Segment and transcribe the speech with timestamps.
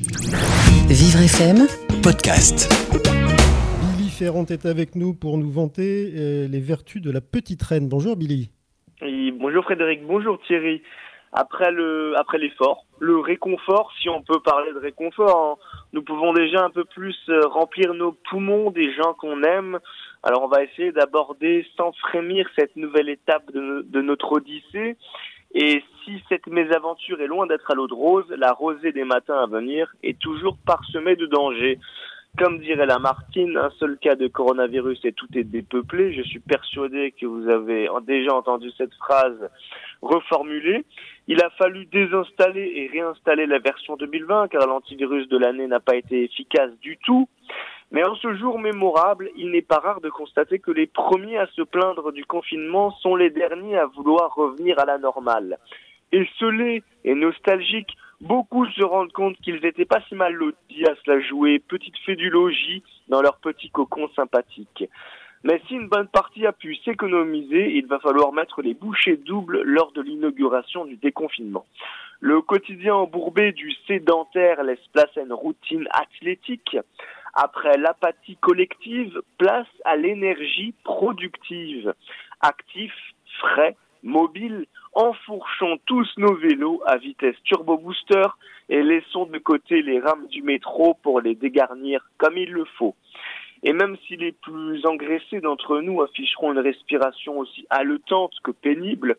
[0.00, 1.66] Vivre FM,
[2.04, 2.70] podcast.
[3.96, 7.88] Billy Ferrand est avec nous pour nous vanter euh, les vertus de la petite reine.
[7.88, 8.48] Bonjour Billy.
[9.02, 10.82] Et bonjour Frédéric, bonjour Thierry.
[11.32, 16.32] Après le après l'effort, le réconfort, si on peut parler de réconfort, hein, nous pouvons
[16.32, 19.80] déjà un peu plus euh, remplir nos poumons des gens qu'on aime.
[20.22, 24.96] Alors on va essayer d'aborder sans frémir cette nouvelle étape de, de notre odyssée.
[25.54, 29.42] Et si cette mésaventure est loin d'être à l'eau de rose, la rosée des matins
[29.42, 31.78] à venir est toujours parsemée de dangers.
[32.38, 36.14] Comme dirait Lamartine, un seul cas de coronavirus et tout est dépeuplé.
[36.14, 39.50] Je suis persuadé que vous avez déjà entendu cette phrase
[40.00, 40.84] reformulée.
[41.26, 45.96] Il a fallu désinstaller et réinstaller la version 2020 car l'antivirus de l'année n'a pas
[45.96, 47.28] été efficace du tout.
[47.90, 51.46] Mais en ce jour mémorable, il n'est pas rare de constater que les premiers à
[51.48, 55.58] se plaindre du confinement sont les derniers à vouloir revenir à la normale.
[56.12, 61.10] Esselés et nostalgiques, beaucoup se rendent compte qu'ils n'étaient pas si mal lotis à se
[61.10, 64.84] la jouer petite fée du logis dans leur petit cocon sympathique.
[65.44, 69.62] Mais si une bonne partie a pu s'économiser, il va falloir mettre les bouchées doubles
[69.62, 71.64] lors de l'inauguration du déconfinement.
[72.20, 76.76] Le quotidien embourbé du sédentaire laisse place à une routine athlétique.
[77.34, 81.94] Après l'apathie collective, place à l'énergie productive.
[82.40, 88.26] Actifs, frais, mobiles, enfourchons tous nos vélos à vitesse turbo booster
[88.68, 92.94] et laissons de côté les rames du métro pour les dégarnir comme il le faut.
[93.62, 99.16] Et même si les plus engraissés d'entre nous afficheront une respiration aussi haletante que pénible,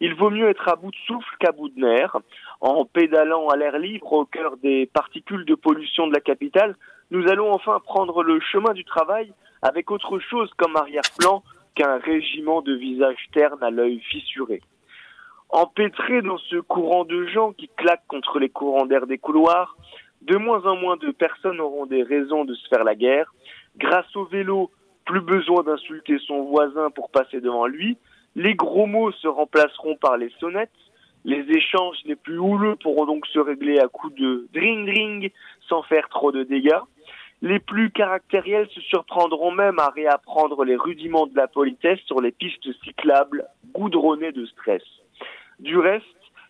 [0.00, 2.16] il vaut mieux être à bout de souffle qu'à bout de nerfs.
[2.60, 6.76] En pédalant à l'air libre au cœur des particules de pollution de la capitale,
[7.10, 9.32] nous allons enfin prendre le chemin du travail
[9.62, 11.42] avec autre chose comme arrière-plan
[11.76, 14.60] qu'un régiment de visages ternes à l'œil fissuré.
[15.50, 19.76] Empêtrés dans ce courant de gens qui claquent contre les courants d'air des couloirs,
[20.22, 23.32] de moins en moins de personnes auront des raisons de se faire la guerre.
[23.76, 24.70] Grâce au vélo,
[25.04, 27.96] plus besoin d'insulter son voisin pour passer devant lui.
[28.34, 30.70] Les gros mots se remplaceront par les sonnettes.
[31.24, 35.30] Les échanges les plus houleux pourront donc se régler à coups de dring dring
[35.68, 36.80] sans faire trop de dégâts.
[37.46, 42.32] Les plus caractériels se surprendront même à réapprendre les rudiments de la politesse sur les
[42.32, 44.82] pistes cyclables goudronnées de stress.
[45.60, 46.04] Du reste,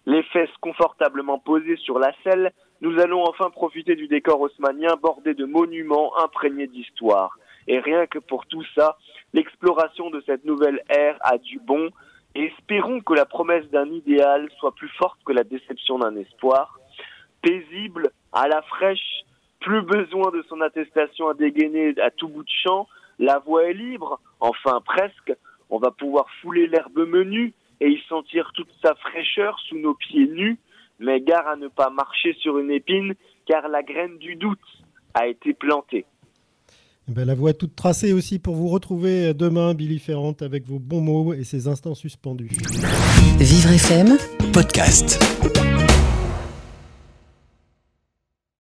[0.06, 5.34] les fesses confortablement posées sur la selle, nous allons enfin profiter du décor haussmanien bordé
[5.34, 7.36] de monuments imprégnés d'histoire.
[7.68, 8.96] Et rien que pour tout ça,
[9.34, 11.90] l'exploration de cette nouvelle ère a du bon,
[12.34, 16.80] espérons que la promesse d'un idéal soit plus forte que la déception d'un espoir.
[17.42, 19.25] Paisible, à la fraîche,
[19.66, 22.87] plus besoin de son attestation à dégainer à tout bout de champ,
[23.19, 25.32] la voie est libre, enfin presque,
[25.71, 30.28] on va pouvoir fouler l'herbe menue et y sentir toute sa fraîcheur sous nos pieds
[30.28, 30.56] nus,
[31.00, 34.60] mais gare à ne pas marcher sur une épine, car la graine du doute
[35.15, 36.06] a été plantée.
[37.09, 40.65] Eh ben, la voie est toute tracée aussi pour vous retrouver demain, Billy Ferrand, avec
[40.65, 42.50] vos bons mots et ses instants suspendus.
[43.41, 44.16] Vivre FM,
[44.53, 45.19] Podcast.